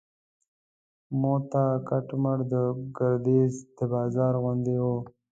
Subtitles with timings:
[1.21, 2.53] موته کټ مټ د
[2.97, 4.85] ګردیز د بازار غوندې و.